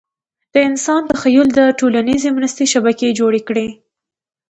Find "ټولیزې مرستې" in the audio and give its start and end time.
1.79-2.63